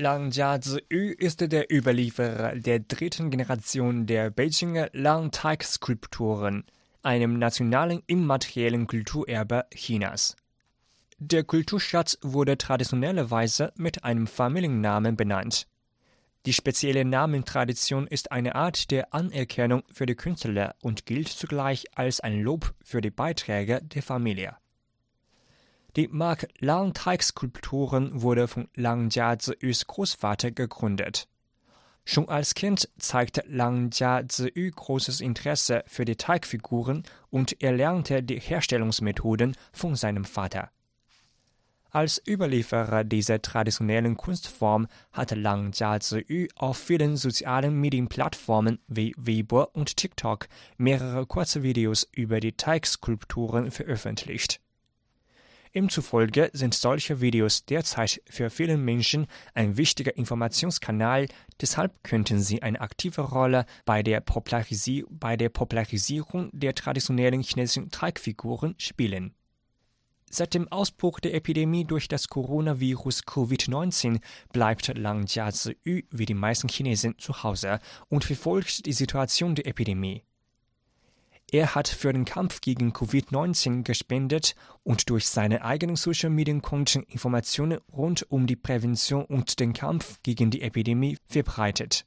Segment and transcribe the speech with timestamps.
[0.00, 0.80] Lang Jiazi
[1.18, 6.64] ist der Überlieferer der dritten Generation der Beijinger Langteig-Skulpturen,
[7.02, 10.36] einem nationalen immateriellen Kulturerbe Chinas.
[11.18, 15.66] Der Kulturschatz wurde traditionellerweise mit einem Familiennamen benannt.
[16.46, 22.20] Die spezielle Namentradition ist eine Art der Anerkennung für die Künstler und gilt zugleich als
[22.20, 24.56] ein Lob für die Beiträge der Familie.
[25.96, 31.26] Die Mark Lang Teigskulpturen wurde von Lang Jiaziyus Großvater gegründet.
[32.04, 38.40] Schon als Kind zeigte Lang Jiaziyu großes Interesse für die Teigfiguren und er lernte die
[38.40, 40.70] Herstellungsmethoden von seinem Vater.
[41.90, 49.96] Als Überlieferer dieser traditionellen Kunstform hat Lang Jiaziyu auf vielen sozialen Medienplattformen wie Weibo und
[49.96, 50.46] TikTok
[50.76, 54.60] mehrere kurze Videos über die Teigskulpturen veröffentlicht.
[55.72, 61.28] Ihm zufolge sind solche Videos derzeit für viele Menschen ein wichtiger Informationskanal,
[61.60, 67.90] deshalb könnten sie eine aktive Rolle bei der, Popularisi bei der Popularisierung der traditionellen chinesischen
[67.92, 69.32] Teigfiguren spielen.
[70.28, 74.20] Seit dem Ausbruch der Epidemie durch das Coronavirus Covid-19
[74.52, 80.24] bleibt Lang Jiazi wie die meisten Chinesen zu Hause und verfolgt die Situation der Epidemie.
[81.52, 88.30] Er hat für den Kampf gegen Covid-19 gespendet und durch seine eigenen Social-Media-Konten Informationen rund
[88.30, 92.06] um die Prävention und den Kampf gegen die Epidemie verbreitet.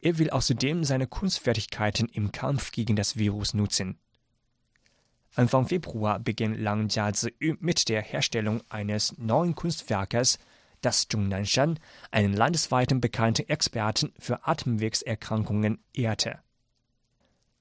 [0.00, 3.98] Er will außerdem seine Kunstfertigkeiten im Kampf gegen das Virus nutzen.
[5.34, 10.38] Anfang Februar begann Lang Jiazi mit der Herstellung eines neuen Kunstwerkes,
[10.82, 11.80] das Zhong Nanshan,
[12.12, 16.40] einen landesweiten bekannten Experten für Atemwegserkrankungen, ehrte.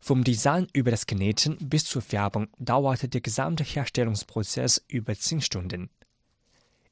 [0.00, 5.90] Vom Design über das Kneten bis zur Färbung dauerte der gesamte Herstellungsprozess über zehn Stunden.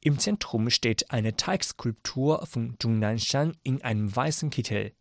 [0.01, 4.93] Im Zentrum steht eine Teigskulptur von Nanshan in einem weißen Kittel.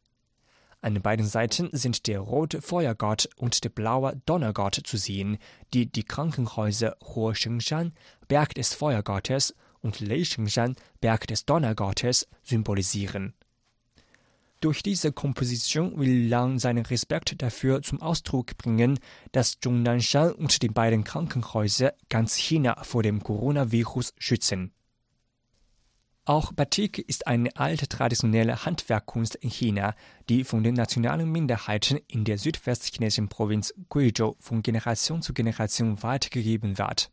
[0.80, 5.38] An beiden Seiten sind der rote Feuergott und der blaue Donnergott zu sehen,
[5.74, 7.92] die die Krankenhäuser Huo Shengshan,
[8.26, 13.34] Berg des Feuergottes, und Lei Shengshan, Berg des Donnergottes, symbolisieren.
[14.60, 18.98] Durch diese Komposition will Lang seinen Respekt dafür zum Ausdruck bringen,
[19.30, 24.72] dass Zhongnanshan und die beiden Krankenhäuser ganz China vor dem Coronavirus schützen.
[26.24, 29.94] Auch Batik ist eine alte traditionelle Handwerkkunst in China,
[30.28, 36.76] die von den nationalen Minderheiten in der südwestchinesischen Provinz Guizhou von Generation zu Generation weitergegeben
[36.76, 37.10] wird.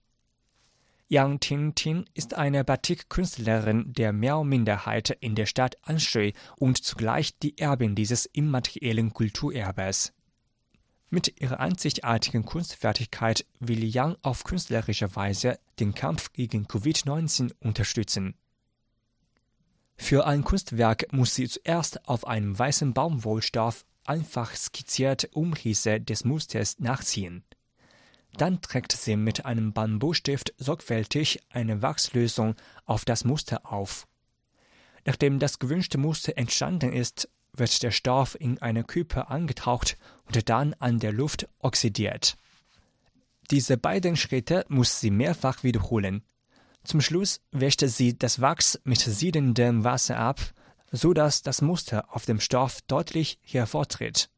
[1.07, 7.93] Yang Tingting ist eine Batik-Künstlerin der Miao-Minderheit in der Stadt Anshui und zugleich die Erbin
[7.93, 10.13] dieses immateriellen Kulturerbes.
[11.11, 18.33] Mit ihrer einzigartigen Kunstfertigkeit will Yang auf künstlerische Weise den Kampf gegen Covid-19 unterstützen.
[19.97, 26.79] Für ein Kunstwerk muss sie zuerst auf einem weißen Baumwollstoff einfach skizzierte Umrisse des Musters
[26.79, 27.43] nachziehen.
[28.37, 34.07] Dann trägt sie mit einem Bambustift sorgfältig eine Wachslösung auf das Muster auf.
[35.05, 40.73] Nachdem das gewünschte Muster entstanden ist, wird der Stoff in eine Küpe angetaucht und dann
[40.79, 42.37] an der Luft oxidiert.
[43.51, 46.23] Diese beiden Schritte muss sie mehrfach wiederholen.
[46.83, 50.41] Zum Schluss wäscht sie das Wachs mit siedendem Wasser ab,
[50.91, 54.29] so dass das Muster auf dem Stoff deutlich hervortritt.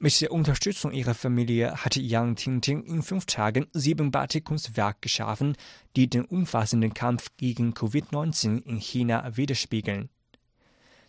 [0.00, 5.56] Mit der Unterstützung ihrer Familie hat Yang Tingting in fünf Tagen sieben Batik-Kunstwerke geschaffen,
[5.96, 10.08] die den umfassenden Kampf gegen Covid-19 in China widerspiegeln.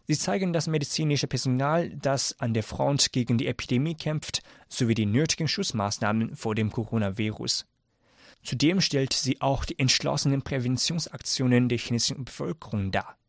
[0.07, 5.05] Sie zeigen das medizinische Personal, das an der Front gegen die Epidemie kämpft, sowie die
[5.05, 7.67] nötigen Schutzmaßnahmen vor dem Coronavirus.
[8.41, 13.19] Zudem stellt sie auch die entschlossenen Präventionsaktionen der chinesischen Bevölkerung dar.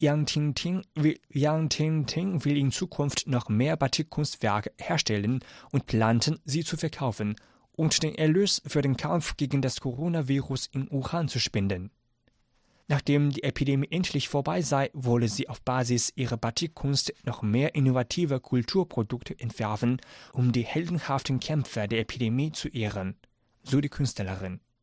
[0.00, 5.40] Yang Tingting will, Yang Tingting will in Zukunft noch mehr Batikkunstwerke herstellen
[5.72, 7.34] und planten, sie zu verkaufen
[7.72, 11.90] und den Erlös für den Kampf gegen das Coronavirus in Wuhan zu spenden.
[12.86, 18.40] Nachdem die Epidemie endlich vorbei sei, wolle sie auf Basis ihrer Batikkunst noch mehr innovative
[18.40, 20.00] Kulturprodukte entwerfen,
[20.32, 23.16] um die heldenhaften Kämpfer der Epidemie zu ehren,
[23.62, 24.60] so die Künstlerin.